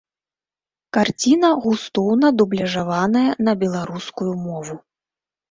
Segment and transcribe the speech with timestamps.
[0.95, 4.75] Карціна густоўна дубляжаваная на беларускую мову.